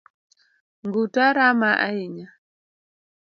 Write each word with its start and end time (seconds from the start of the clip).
Nguta 0.85 1.25
rama 1.37 1.71
ahinya 1.87 2.27